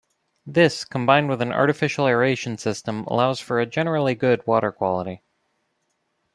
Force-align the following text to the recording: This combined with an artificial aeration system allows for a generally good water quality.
This 0.47 0.83
combined 0.83 1.29
with 1.29 1.43
an 1.43 1.53
artificial 1.53 2.07
aeration 2.07 2.57
system 2.57 3.03
allows 3.03 3.39
for 3.39 3.59
a 3.59 3.67
generally 3.67 4.15
good 4.15 4.41
water 4.47 4.71
quality. 4.71 5.21